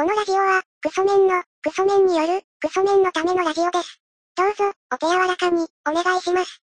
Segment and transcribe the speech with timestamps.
[0.00, 4.00] このラジオは、クソメンの、クソメンによる、クソメンのためのラジオです。
[4.34, 6.62] どうぞ、お手柔らかに、お願いします。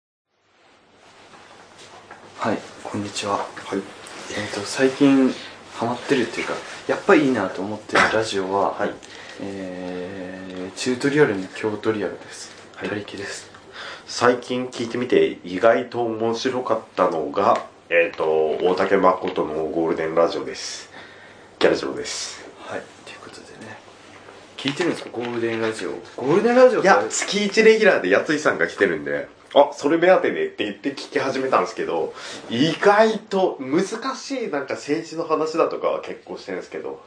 [2.40, 3.34] はい、こんにちは。
[3.38, 3.84] はい。
[4.36, 5.32] えっ、と、最近
[5.76, 6.56] ハマってるっていうか、
[6.88, 8.94] やっぱりいいなと思ってるラジオは、はい。
[9.42, 12.52] えー、チュートリアルに京トリアルです。
[12.78, 13.52] はい他力です。
[14.08, 20.90] 最近聞いてみて意外と面白かったのが、えっ、と、大竹誠のゴールデンラジオです。
[21.60, 22.50] ギャラジオです。
[22.70, 23.80] はい、ということでね、
[24.60, 25.92] 聞いてるんですか、ゴールデンラジオ。
[26.18, 32.14] ゴールデンラジオいや、月1レギュラーでやついさんが来てるんで、あ、それ目当てでって言って聞き始めたんですけど、
[32.50, 33.86] 意外と難
[34.18, 37.02] しいなんか政治の話だとかは結構してるんですけど、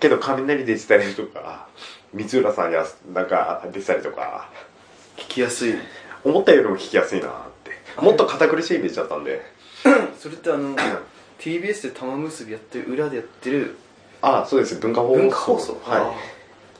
[0.00, 1.68] けど雷デジタルとか、
[2.10, 4.50] 光浦さんやなんか出てたりとか、
[5.16, 5.74] 聞きやすい。
[6.24, 7.30] 思ったよりも聞きやすいなっ
[7.62, 7.70] て。
[8.02, 9.42] もっと堅苦しいイメージだったんで。
[10.18, 10.74] それってあの、
[11.38, 13.76] TBS で玉結びやってる、裏でやってる
[14.26, 15.20] あそうです文化放送。
[15.20, 15.80] 文化放送。
[15.84, 16.14] は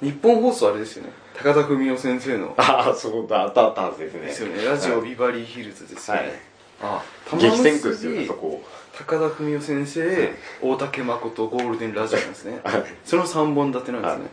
[0.03, 0.07] い。
[0.07, 0.11] い。
[0.11, 1.11] 日本放送あれですよね。
[1.35, 2.55] 高田文夫先生の。
[2.57, 3.43] ああそうだ。
[3.43, 4.21] あったあったはずですね。
[4.21, 4.65] ですよね。
[4.65, 6.23] ラジオはいビバリーヒルズですよね。
[6.23, 6.33] はい。
[6.83, 7.03] あ、
[7.39, 8.63] 激戦区ですよねそこ。
[8.99, 12.61] 高田文夫先生、大竹誠ゴールデンラジオなんですね。
[12.65, 12.85] はい。
[13.05, 14.21] その3本立てなんですね。
[14.23, 14.31] はい。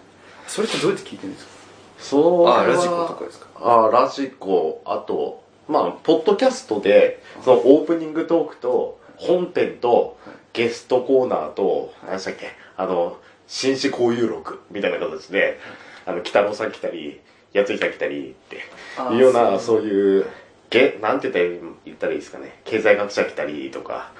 [0.47, 1.51] それってどうやって聞いてるんですか？
[1.99, 2.47] そう。
[2.49, 3.47] あラジコとかですか？
[3.61, 4.81] あラジコ。
[4.85, 10.17] あとまあポッドキャストでそのオープニングトークと本編と
[10.53, 12.51] ゲストコーナーと何でしたっけ？
[12.77, 15.59] あの紳士交友録みたいな形で
[16.05, 17.19] あの北郎さん来たり
[17.51, 18.57] やついさん来たりって
[19.13, 20.25] いうようなそういう
[20.69, 22.59] げなんて言ったらいいですかね？
[22.63, 24.11] 経済学者来たりとか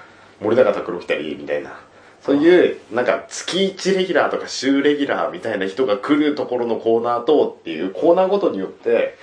[0.41, 1.79] 森永卓郎来たりみたいな。
[2.21, 9.17] そういうなんか月1レギュラーとか週レギュラーみたいな人が来るところのコーナーとっていうコーナーごとによって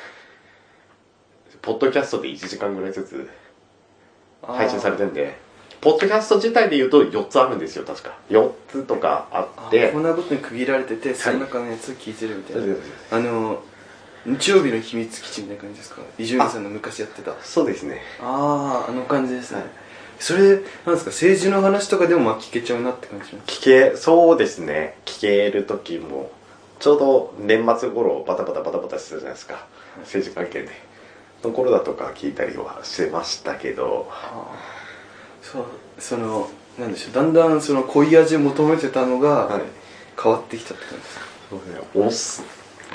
[1.62, 3.30] ポッドキャストで1時間ぐらいずつ
[4.42, 5.34] 配信されてんで
[5.80, 8.16] ポッドキャスト自体で言うと4つあるんですよ確か。
[8.28, 9.90] 4つとかああって。
[9.92, 12.62] コーナーごとに区切られてて、その中のやつを聞いてるみたいな。
[12.62, 13.62] そうですあの、
[14.26, 16.02] 日曜日の秘密基地みたいな感じですか？
[16.18, 17.34] 伊集院さんの昔やってた。
[17.42, 18.02] そうですね。
[18.20, 19.60] ああ、あの感じですね。
[19.60, 19.68] はい
[20.18, 23.58] それ、なんですか、政治の話とかでもまあ聞けちゃうなって感じなんです？
[23.58, 24.98] 聞けそうですね。
[25.06, 26.30] 聞ける時も
[26.78, 29.66] ちょうど年末頃バタバタバタバタしてたじゃないですか。
[30.00, 30.68] 政治関係で。
[31.42, 34.10] の頃だとか聞いたりはしてましたけど
[35.42, 35.64] そう、
[35.98, 39.62] その、なんでしょう、だんだんその濃い味を求めてたのが、はい。
[40.22, 41.24] 変わってきたって感じですか？
[41.50, 42.06] そうね。
[42.06, 42.42] おす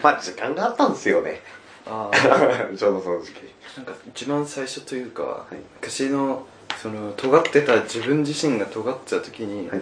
[0.04, 1.42] まあ時間があったんですよね。
[1.88, 2.16] ああ。
[2.78, 3.42] ちょうどその時期。
[3.78, 5.56] なんか一番最初というか、い。
[5.82, 6.46] 昔の
[6.80, 9.82] その尖ってた自分自身が尖ってた時に、はい。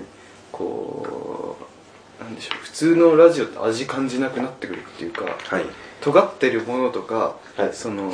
[0.54, 1.58] こ
[2.22, 5.66] うなんでしょう普通のラジオって味感じなくなってくるっていうかはい。
[6.00, 7.74] 尖ってるものとか、はい。
[7.74, 8.10] その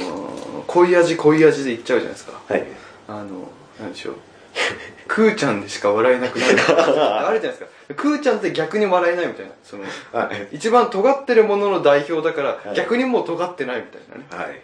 [0.65, 2.39] 濃い味濃い味でいっちゃうじゃないですか。
[2.47, 2.65] はい。
[3.07, 4.15] あのなんでしょう
[5.09, 6.57] クーちゃんでしか笑えなくなる。
[7.27, 7.93] あるじゃないですか。
[7.95, 9.51] クーちゃんって逆に笑えないみたいな。
[9.63, 9.83] その
[10.13, 10.55] はい。
[10.55, 12.75] 一番尖ってるものの代表だから、はい。
[12.75, 14.45] 逆にもう尖ってないみたいなね。
[14.45, 14.61] はい。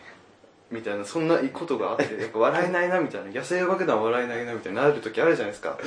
[0.72, 3.31] みたいなそんなことがあってやっぱ笑えないなみたいな。
[3.31, 5.78] 野生爆弾笑えないなみたいになる時あるじゃないですか。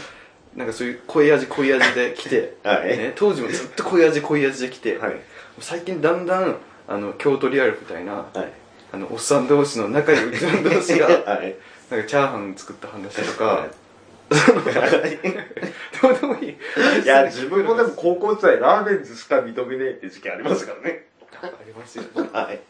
[0.57, 2.99] なんかそういう濃い味濃い味で来て、はい。
[2.99, 5.21] ね、当時もずっと濃い味濃い味で来て、はい。
[5.61, 6.57] 最近だんだん
[6.89, 8.53] あの京都リアルみたいな、はい。
[8.93, 11.55] あのおっさん同士の仲良いおっさん同士が はい。
[11.91, 13.88] なんかチャーハン作った話とか、はい
[14.29, 16.49] どうでもいい
[17.03, 21.07] いや自分もでも高校時代ラーメンズしか認めねえって時期ありますからね。
[21.43, 22.29] ありますよね。
[22.33, 22.61] はい。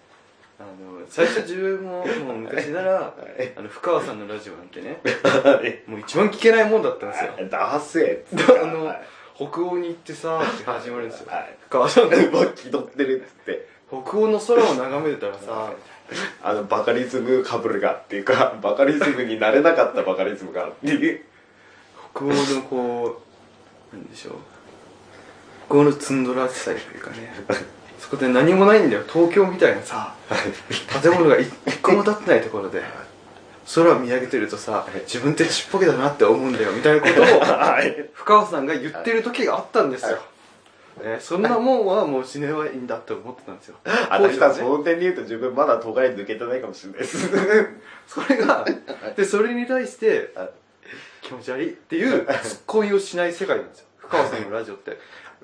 [0.60, 3.52] あの最初自分ももう昔なら、はい。
[3.56, 5.90] あの深川さんのラジオなんてねはい。
[5.90, 7.32] もう一番聞けないもんだったんですよ。
[7.50, 8.60] ダセえ。
[8.62, 9.00] あのはい。
[9.36, 11.30] 北欧に行ってさって始まるんですよ。
[11.30, 11.56] はい。
[11.68, 12.16] 深川さんの。
[12.16, 13.68] うわ気取ってるっつって。
[13.88, 15.72] 北欧の空を眺めてたらさ
[16.42, 21.24] あのバカリズムかぶるがっていうかバカリズムになれなかったバカリズムがっていう
[22.14, 23.22] 北欧のこ
[23.92, 24.34] うなんでしょう。
[25.68, 27.34] 北欧のツンドラさいというかね
[27.98, 29.04] そこで何もないんだよ。
[29.06, 30.14] 東京みたいなさ
[31.02, 31.50] 建物が一
[31.82, 32.82] 個も建ってないところで。
[33.74, 38.08] 空を見上げてるとさ自分ってちっぽけだなって思うんだよみたいなことをはい。
[38.14, 43.76] 深川さんが言ってる時があったんですよ、ねそんなもんはもう死ねばいいんだって思ってたんですよ。
[44.10, 44.62] 私はね。
[44.62, 47.28] の点で言うと自分まだ都外抜けてないかもしれないです。
[48.08, 48.64] それが
[49.16, 50.50] でそれに対してはい
[51.22, 53.86] 気持ち悪いっていうツッコミをしない世界なんですよ。
[53.98, 54.98] 深川さんのラジオって。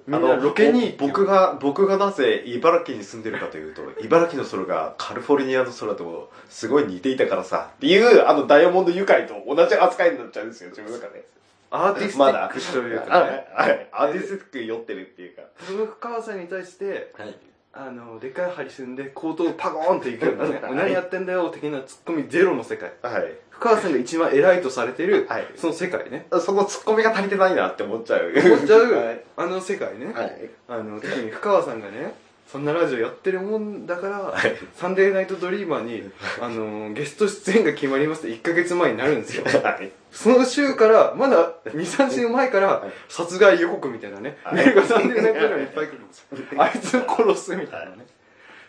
[0.06, 11.24] みあのんなロケに僕が僕がなぜ茨城に住んでるかというと茨城の空がカリフォルニアの空とすごい似ていたからさっていうあのダイヤモンド愉快と同じ扱いになっちゃうんですよ自分の中で。
[11.70, 13.88] アーティスティックというかはいねはい。
[13.92, 15.42] アーティスティック酔ってるっていうか。
[15.66, 17.34] その深川さんに対してはい
[17.76, 23.32] あのでっかいハリスンで口頭パコーンっていくようなね はい何やってんだよ的なツッコミゼロの世界はい。
[23.50, 28.32] 深川さんが一番偉いとされてる、はいその世界ね そのツッコミが足りてないなって思っちゃう。
[28.34, 29.24] 思っちゃう、 はい。
[29.36, 30.50] あの世界ね、はい。
[30.68, 32.14] あの特に深川さんがね
[32.46, 34.56] そんなラジオやってるもんだから、はい。
[34.76, 36.10] サンデーナイトドリーマーに、
[36.40, 39.44] あのゲスト出演が決まりますって1ヶ月前になるんですよ。
[39.44, 39.90] はい。
[40.12, 42.92] その週からまだ23週前からはい。
[43.08, 44.54] 殺害予告みたいなね、はい。
[44.56, 46.26] メールがサンデーナイトドリーマーにいっぱい来るんですよ。
[46.58, 48.06] あいつを殺すみたいなね、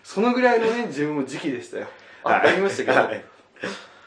[0.04, 1.88] そのぐらいのね自分も時期でしたよ。
[2.24, 2.54] あ、はい。
[2.54, 3.24] ありましたけど、はい。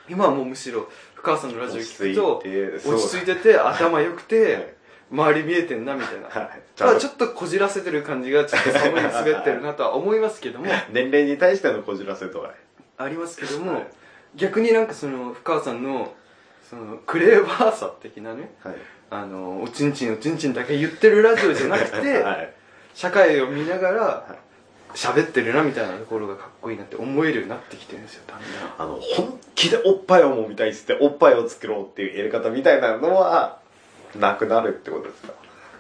[0.09, 2.95] 今はもうむしろ深川さんのラジオ聞くと落ち着いてそう。
[2.97, 4.78] 落ち着いてて頭良くて、はい
[5.11, 12.53] 周り見えてんなみたいな、はいただちょっとこじらせてる感じがちょっと寒いに滑ってるなとは思いますけども 年齢に対してのこじらせとは。
[12.99, 13.87] ありますけども、はい
[14.35, 16.15] 逆になんかその深川さんの
[16.69, 18.75] そのクレーバーさ的なねはい。
[19.11, 22.53] あのおちんちんおちんちんだけ言ってるラジオじゃなくて、 はい。
[22.95, 24.37] 社会を見ながら
[24.95, 33.61] 喋ってるなみたいなところがかっこいいなって思えるようになってきてるんですよだんだんあの、本気でおっぱいを揉みたいっつって、おっぱいを作ろうっていうやり方みたいなのは、
[34.17, 35.33] なくなるってことですか？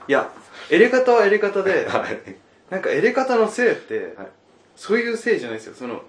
[0.08, 0.30] いや
[0.70, 2.20] エレ方はエレ方で はい。
[2.70, 4.28] なんかエレ方の性って、はい。
[4.76, 5.75] そういう性じゃないですよ。
[5.75, 6.02] その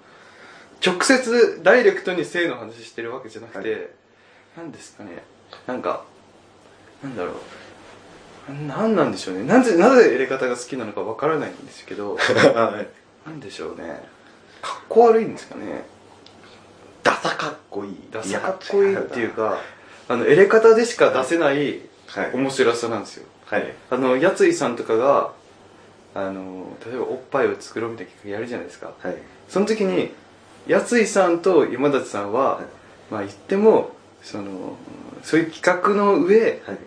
[0.85, 3.81] 直接ダイレクトに性の話してるわけじゃなくて、はい。
[4.57, 5.23] なんですかね。
[5.67, 6.03] なんか
[7.03, 7.35] なんだろう。
[8.67, 9.43] なんなんでしょうね。
[9.43, 13.29] なぜなぜエレ方が好きなのかわからないんですけど はい。
[13.29, 14.01] なんでしょうね。
[14.61, 15.85] かっこ悪いんですかね。
[17.03, 17.97] ダサかっこいい。
[18.11, 19.57] ダサかっこいいっていうか
[20.07, 21.79] あのエレ方でしか出せない
[22.09, 22.31] はい。
[22.33, 23.73] 面白さなんですよはい。
[23.89, 25.31] あのやついさんとかが
[26.15, 29.15] あの例えばおっぱいを作ろうみたいな企画やるじゃないですかはい。
[29.47, 30.11] その時に
[30.67, 32.65] やついさんと山立さんは、はい
[33.11, 33.91] まあ言っても
[34.21, 34.75] その
[35.23, 36.77] そういう企画の上はい。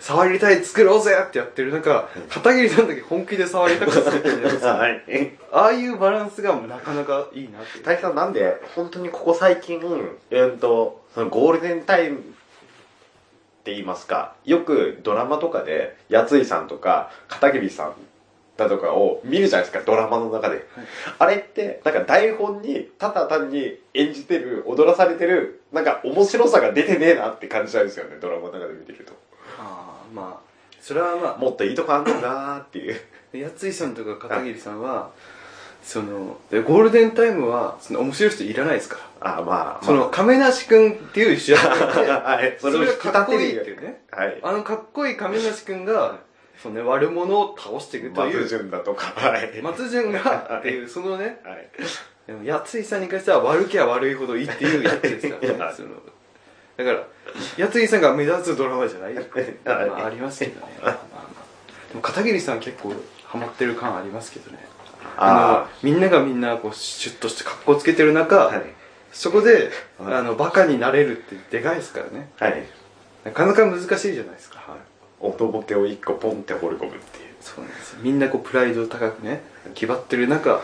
[0.00, 5.02] 触りたい作ろうぜってやってる中片桐さんだけ本気で触りたくて作ってるじゃないですか はい。
[5.50, 9.80] ああいうバランスがなかなかいいなっていう大木さんなんで、本当にここ最近、
[10.30, 12.22] えーっと、そのゴールデンタイム
[13.68, 17.94] って言いますか、よくドラマとかで、やついさんとか、片桐さん
[18.56, 20.66] だとかを見るじゃないですか、ドラマの中で。
[21.18, 29.12] あれって、なんか台本に、ただ単に演じてる、踊らされてる、なんか面白さが出てねえなって感じちゃうんですよね、ドラマの中で見てると。
[29.58, 30.48] ああまあ
[30.80, 32.96] それはまあもっといいとこあんのなーっていう。
[33.36, 35.10] やついさんとか片桐さんは
[35.82, 39.38] そのでゴールデンタイムはその面白い人いらないですから。
[39.38, 44.02] あ、まあ、その亀梨君っていう主役がいて はい、それがかっこいいっていうね。
[44.10, 44.38] はい。
[44.42, 46.18] あのかっこいい亀梨君が
[46.62, 48.42] その、ね、悪者を倒していくという。
[48.42, 49.62] 松潤だとか、はい。
[49.62, 51.68] 松潤がっていうそのねはい。
[52.26, 55.58] でもやついさんに関しては悪けは悪いほどいいっていうやつですからね。
[55.58, 55.74] はい。
[55.74, 55.88] その
[56.76, 57.04] だから
[57.56, 59.14] やついさんが目立つドラマじゃない、
[59.64, 61.88] あ、ありますけどね、まあまあまあ。
[61.88, 62.94] でも片桐さん結構
[63.24, 64.58] ハマってる感ありますけどね
[65.16, 68.62] あのみんながみんなこうシュッとして格好つけてる中、はい。
[69.12, 72.62] そこで、はいあのバカになれるってでかいですからねはい。
[73.24, 74.62] なかなか難しいじゃないですか、
[75.20, 77.28] 音ボケを一個ポンって放り込むっていう。
[77.40, 79.42] そうなんですよみんなこうプライド高くね
[79.74, 80.60] 気張ってる中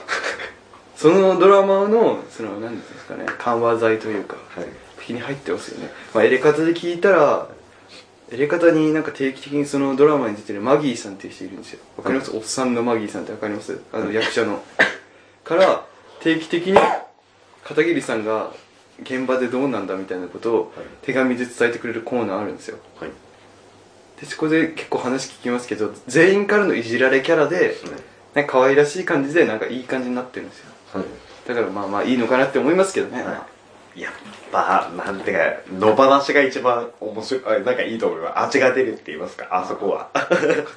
[0.96, 4.66] そのドラマのその何ですかね緩和剤というかはい。
[5.04, 7.46] 気に入ってますよね、まあ、エレカタで聞いたら
[8.32, 11.80] エレカタになんか定期的にそのドラマに出てるマギーさんっていう人いるんですよ。
[11.96, 13.78] わかります、おっさんのマギーさんってわかります？
[13.92, 14.62] あの役者の
[15.44, 15.84] から
[16.20, 16.78] 定期的に
[17.62, 18.52] 片桐さんが
[19.02, 22.78] 現場でどうなんだみたいなことを手紙で伝えてくれるコーナーあるんですよ。
[23.00, 23.10] はい。
[24.20, 27.76] でそこで結構話聞きますけど全員からのいじられキャラで
[28.34, 30.70] なんか可愛らしい感じでなんかいい感じになってるんですよ。
[30.94, 31.04] はい。
[31.46, 33.22] だからまあまあいいのかなって思いますけどね、
[33.96, 34.12] やっ
[34.50, 35.44] ぱ、なんていうか、
[35.86, 38.38] 野放しが一番面白い、あなんかいいと思います。
[38.40, 40.08] 味が出るって言いますか、あそこは。
[40.12, 40.36] 片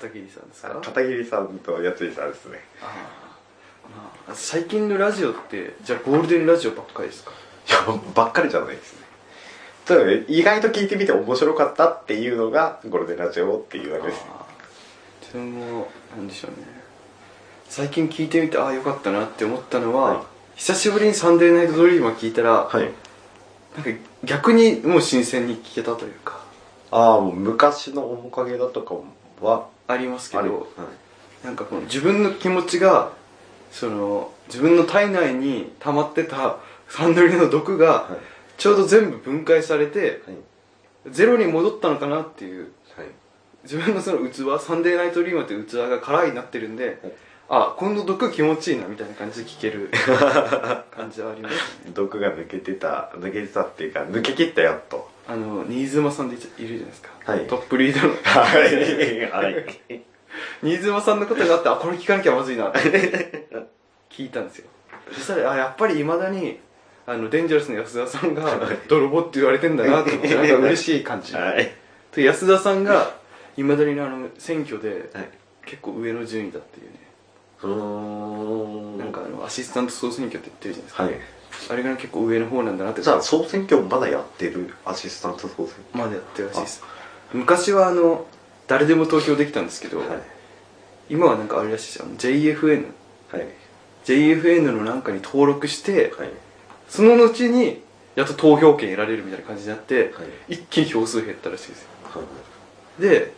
[0.10, 0.70] 桐さんですか？
[0.84, 2.64] 片桐さんとやついさんですね。
[3.90, 7.32] まあ最近のラジオってじゃあゴールデンラジオばっかりですか？
[7.68, 7.78] いや、
[8.14, 9.00] ばっかりじゃないですね。
[9.86, 14.26] ただね、意外と聞いてみて面白かったっていうのが、ゴールデンラジオっていうだけです。
[14.30, 16.58] あー自分もなんでしょうね
[17.70, 20.18] 最近聞いてみてああよかったなって思ったのは、はい
[20.58, 22.90] 久しぶりに「サンデーナイトドリーマー」聞いたら、はい。
[23.78, 23.92] なんか
[24.24, 26.42] 逆にもう新鮮に聞けたというか
[26.90, 28.96] ああ、もう昔の面影だとか
[29.42, 30.50] は、ありますけある。
[30.50, 30.68] ど
[31.44, 33.12] なんかこの自分の気持ちが
[33.72, 36.58] その自分の体内に溜まってた
[36.90, 38.18] サンドリの毒がはい。
[38.58, 41.12] ちょうど全部分解されてはい。
[41.12, 43.08] ゼロに戻ったのかなっていうはい。
[43.64, 46.98] 自分のその器サンデーナイトリーマーっていう器が空になってるんで、はい
[47.50, 49.90] あ今度毒気持ちいいなみたいな感じで聞ける
[50.92, 51.54] 感じはあります
[51.86, 51.92] ね。
[51.94, 55.10] 毒が抜けてた、抜けてたっていうか、抜け切ったやっと。
[55.30, 57.48] あの新妻さんでいるじゃないですか、はい。
[57.48, 58.16] トップリーダーの。
[58.24, 59.54] はい。
[59.54, 59.66] はい。
[60.62, 63.48] 新妻さんのことがあってあこれ聞かなきゃまずいなって。
[64.10, 64.68] 聞いたんですよ。
[65.12, 66.60] そしたらあやっぱりいまだに
[67.06, 71.34] あのデンジャラスの安田さんが泥棒って言われてんだなと思って なんか嬉しい感じ。
[71.34, 71.72] はい。
[72.14, 73.14] で安田さんが
[73.56, 75.30] いまだにあの選挙ではい。
[75.66, 77.07] 結構上の順位だっていうね
[77.64, 81.14] なんかあのアシスタント総選挙って言ってるじゃないですか、はい。
[81.70, 83.02] あれが結構上の方なんだなって。
[83.02, 86.84] じゃあ総選挙まだやってるアシスタント総選まだやってるらしいです。
[87.34, 88.28] 昔はあの
[88.68, 90.08] 誰でも投票できたんですけど、挙はい。
[91.10, 92.06] 今はなんかあれらしいですよ。
[92.18, 92.86] JFN
[93.32, 93.48] はい。
[94.06, 96.30] JFN のなんかに登録してはい。
[96.88, 97.82] その後に
[98.16, 100.56] やっと投票権得られるみたいな感じになって、はい。
[100.56, 101.88] 一気に票数減ったらしいですよ。
[102.14, 102.22] は
[103.00, 103.02] い。
[103.02, 103.34] で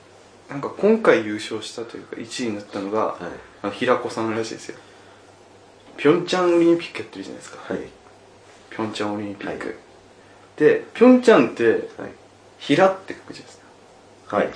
[0.49, 3.17] なんか今回優勝したというか1位になったのが、はい。
[3.61, 4.77] あの平子さんらしいですよ。
[5.97, 7.83] ピョンチャンオリンピックやってるじゃないですか、はい。
[8.69, 9.77] ピョンチャンオリンピック、はい。
[10.57, 11.63] でピョンチャンって
[12.01, 12.11] はい。
[12.57, 13.59] 平って書くじゃないです
[14.27, 14.37] か。
[14.37, 14.49] はい。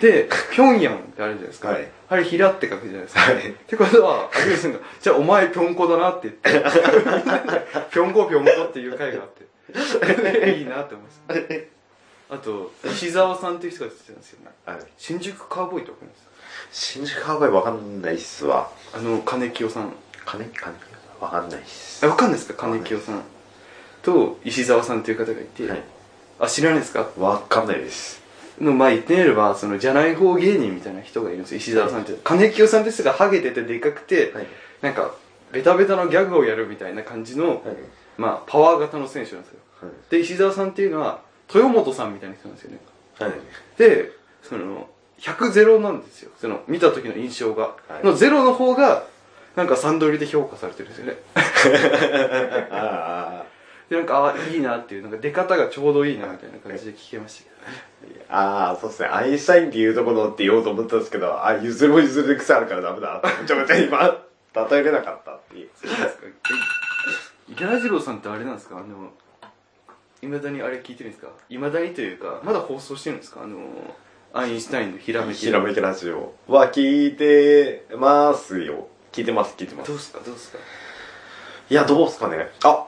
[0.00, 1.88] でピョンヤンってあるじゃないですか、はい。
[2.08, 3.50] あれ平って書くじゃないですか、はい。
[3.50, 6.50] ってことは有吉さんが「じゃあお前ピョンコだな」って言って。
[7.90, 9.48] ピョンコピョンコっていう回があって。
[10.56, 11.44] いいなって思いました
[12.30, 14.50] あと石沢さんっていう人が出てたんですよね。
[14.66, 14.78] はい。
[14.96, 16.28] 新宿カウボーイってわかります
[16.70, 18.70] 新宿ハーバーわかんないっすわ。
[18.94, 19.92] あの金清さん。
[20.26, 20.44] 金？
[20.44, 20.74] 金？
[21.20, 22.04] わかんないっす。
[22.04, 22.54] あわかんないですか？
[22.68, 23.22] 金清さん。
[24.02, 25.82] と石沢さんっていう方がいて、はい。
[26.40, 27.08] あ知らないですか？
[27.18, 28.22] わかんないです。
[28.60, 31.58] のまあ言ってみればそのじゃない方芸人みたいな人がいるんですよ。
[31.58, 34.46] 石沢さんって、金清さんですがハゲててでかくて、はい。
[34.82, 35.14] なんか
[35.52, 37.58] ベタベタのギャグをやるみたいな感じの、はい。
[38.16, 39.58] まあパワー型の選手なんですよ。
[39.80, 39.92] はい。
[40.10, 42.78] で石沢さんっていうのは豊本さんみたいな人なんですよね。
[43.18, 43.32] はい。
[43.78, 44.12] で
[44.42, 44.88] その
[45.18, 46.30] 100ゼロなんですよ。
[46.38, 48.04] その見た時の印象が、はい。
[48.06, 49.04] のゼロの方が
[49.56, 51.16] なんかサンドリで評価されてるんですよね。
[52.70, 53.44] あ
[53.90, 57.50] でなんかあいいなっていうなんか出方がちょうどいいなみたいな感じで聞けました
[58.06, 58.24] けどね。
[58.28, 58.36] あ
[58.68, 59.08] ああそうっすね。
[59.08, 63.22] アインシュタインっていうところって言おうと思ったんですけどあ譲るも譲るで癖あるからダメだ。
[63.40, 63.98] めちゃめちゃ今
[64.70, 65.70] 例えれなかったっていう。
[65.74, 66.06] そうですか
[67.50, 68.76] えギャラジローさんってあれなんですか？
[68.76, 69.10] あの
[70.22, 71.28] いまだにあれ聞いてるんですか？
[71.48, 73.42] いまだにというかまだ放送してるんですか？
[73.42, 73.58] あの
[74.32, 78.88] アインシュタインのひらめきひらめきラジオは聞いてますよ。
[79.12, 79.88] 聞いてます聞いてます。
[79.90, 80.20] どうすか？
[80.24, 80.58] どうすか？
[81.70, 82.48] いやどうっすかね？
[82.64, 82.86] あ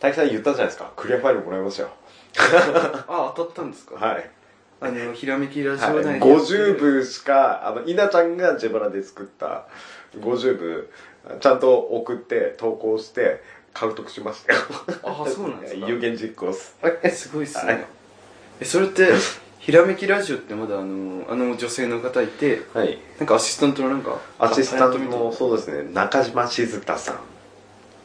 [0.00, 0.92] 大木さん言ったじゃないですか。
[0.96, 1.90] クリアファイルもらいましたよ。
[3.08, 3.94] あ当たったんですか？
[3.94, 4.30] はい。
[4.80, 9.66] あのひらめきラジオはい、内で50部しかあの稲ちゃんが自腹で作った
[10.18, 10.90] 50部
[11.40, 13.40] ちゃんと送って投稿して
[13.74, 14.60] 獲得しましたよ。
[15.02, 15.86] あそうなんですか。
[15.86, 16.74] 有言実行っす。
[17.14, 17.66] すごいっすはい。
[17.76, 17.84] ね
[18.60, 19.08] えそれって
[19.58, 22.98] ひらめきラジオってまだあのあの女性の方いてはい。
[23.18, 25.90] なんかアシスタントのなんかアシスタントのそうですね。
[25.92, 27.16] 中島静香さん。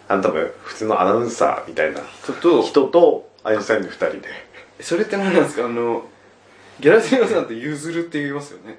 [0.08, 4.28] あの多分普通のアナウンサーみたいな人と人とアインシュタインの2人で。
[4.82, 5.66] それって何なんですか？
[5.66, 6.04] あの
[6.80, 8.78] ギャラジロさんってゆずるって言いますよね。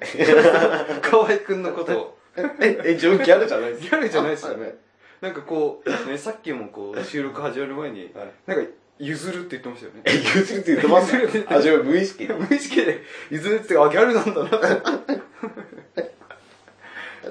[1.01, 2.17] 河合くんのことを。
[2.59, 4.73] ええ自分ギャルじゃないですギャルじゃないですよね
[5.21, 8.11] なんかこう、ね、さっきもこう収録始まる前に、はい。
[8.47, 10.01] なんか譲るって言ってましたよね。
[10.05, 12.27] え譲るって言ってます 譲るって言ってあ自分無意識。
[12.27, 14.57] で無意識で譲るってあギャルなんだなって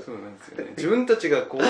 [0.04, 0.72] そうなんですよね。
[0.76, 1.62] 自分たちがこう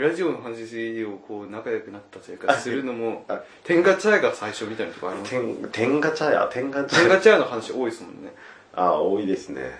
[0.00, 3.42] ラジオの話をこう仲良くなったというかするのもはい。
[3.62, 5.30] 天下茶屋が最初みたいなとこあります。
[5.30, 6.48] 天天下茶屋？
[6.52, 7.08] 天下茶屋？
[7.08, 8.32] 天下茶屋の話多いですもんね。
[8.74, 9.78] ああ多いですね。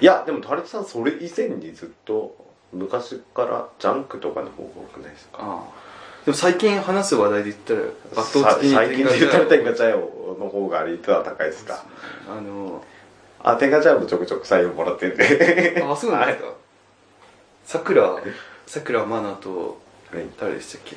[0.00, 5.38] いやでもタレトさんそれ以前にずっと昔からジャンクとかの方が多くないですか？
[5.40, 6.24] ああ。
[6.24, 7.80] でも最近話す話題で言ったら
[8.22, 11.84] 圧倒的にさ最近で言ったら天下屋茶屋の方が率は高いですか？
[12.28, 12.84] あの
[13.42, 15.82] あ天下茶屋もちょくちょく採用もらってんで。
[15.82, 16.54] あそうなんですか？
[17.64, 18.20] さくら
[18.66, 19.80] さくらまなと
[20.12, 20.24] はい。
[20.38, 20.96] 誰でしたっけ？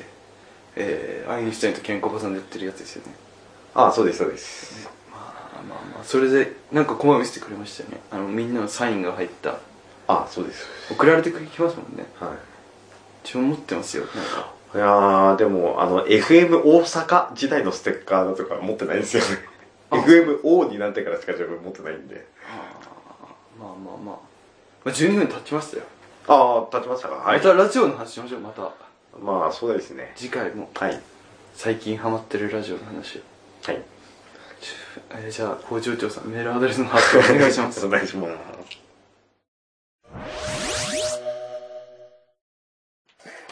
[0.76, 3.14] えー、アインシュタインとケンコバさんでやってるやつですよね。
[3.74, 4.88] ああそうですそうです。
[5.10, 8.00] まあまあまあそれでなんかコマ見せてくれましたよね。
[8.10, 9.58] あのみんなのサインが入った
[10.06, 10.66] ああそうです。
[10.90, 12.04] 送られてきますもんね。
[12.20, 12.30] はい。
[13.24, 14.04] 自分持ってますよ。
[14.04, 14.52] なんか。
[14.74, 19.22] いやーでもあの FM 大阪時代のステッカーだとか持ってないんですよ。
[19.22, 19.28] ね
[19.90, 22.26] あ FMO になってからしか自分持ってないんで。
[23.58, 24.16] まあまあまあ、
[24.84, 25.84] まあ、12分経ちましたよ、
[26.26, 27.14] ああ立ちましたか？
[27.14, 27.38] はい。
[27.38, 28.72] またラジオの話しましょうまた。
[29.22, 30.12] まあそうですね。
[30.16, 30.68] 次回も。
[30.74, 31.00] はい。
[31.54, 33.18] 最近ハマってるラジオの話。
[33.18, 33.20] を
[33.66, 33.82] はい。
[35.10, 37.84] えーじゃあ工場長さんメールアドレスの発表お願いします。
[37.86, 38.53] お願いします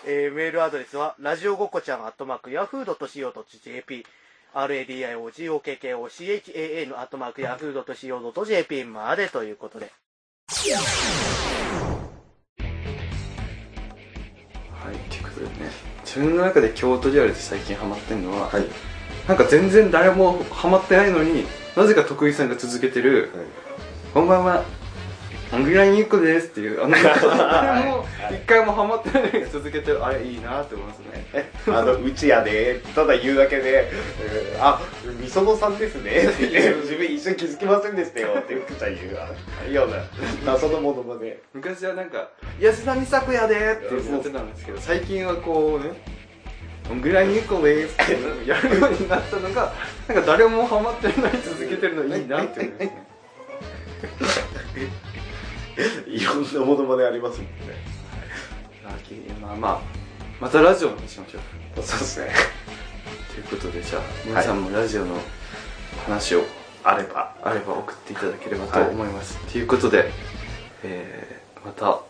[0.04, 4.04] えーメールアドレスは、ラジオごっこちゃん、アットマーク、ヤフー .co.jp、
[4.52, 9.92] radiogokochan、アットマーク、ヤフー .co.jp までということで。
[14.73, 15.47] はいということで。
[15.47, 15.52] ね。
[16.04, 18.64] 自分の中で京都リアルで最近ハマってるのは、はい。
[19.28, 23.30] なんか全然誰もハマってないのになぜか徳井さんが続けてる
[24.12, 24.64] 「こんばんは
[25.52, 31.50] オングライン1個ですっていう、あの、 誰も一回もハマってないのに続けてる、あれいいなって思いますね。
[31.66, 33.90] あの、うちやで、ただ言うだけで、
[34.56, 34.80] うんあ、
[35.21, 36.11] みそのさんですね。
[36.11, 39.28] っ て自分一瞬気づきませんでしたよって福ちゃん言うわ。
[39.71, 39.97] ような、
[40.47, 41.38] 謎のものまね。
[41.52, 45.92] 昔はなんか、安田美沙子やでって言ってたんですけど、最近はこうね、
[46.90, 48.12] オングライン1個ですって
[48.49, 49.73] やるようになったのが、
[50.09, 53.06] なんか誰もハマってない続けてるのいいなって思いますね。
[56.07, 58.02] いろんなものまでありますもんね。
[59.41, 59.81] まあまあ、
[60.41, 61.83] またラジオにしましょう。
[61.83, 62.33] そうですね。
[63.35, 65.17] ということで、じゃあ、皆さんもラジオの
[66.05, 66.45] 話を
[66.85, 67.35] あれば。
[67.43, 69.38] あれば送っていただければと思います。
[69.50, 70.11] ということで、
[70.83, 72.00] えー、また